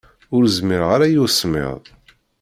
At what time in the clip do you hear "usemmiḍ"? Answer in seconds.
1.25-1.81